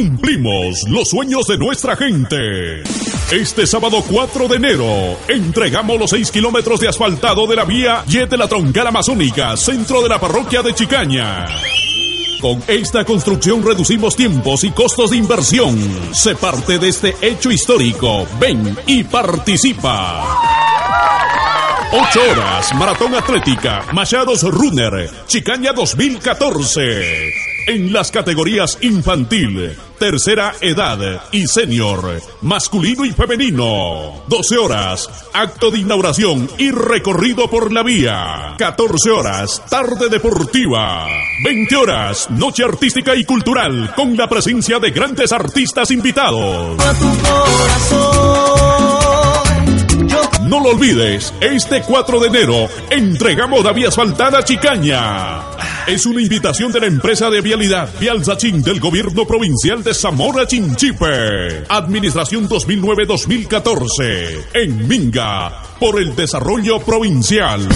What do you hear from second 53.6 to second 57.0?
la vía asfaltada Chicaña. Es una invitación de la